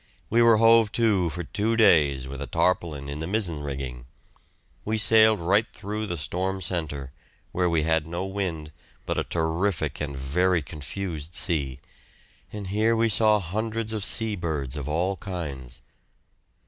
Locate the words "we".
0.31-0.41, 4.83-4.97, 7.69-7.83, 12.95-13.09